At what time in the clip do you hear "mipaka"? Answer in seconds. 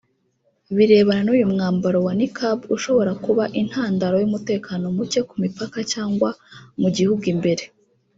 5.43-5.79